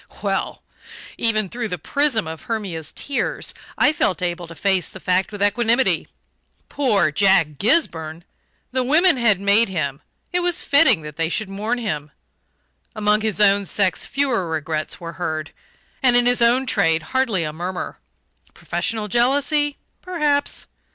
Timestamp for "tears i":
2.91-3.93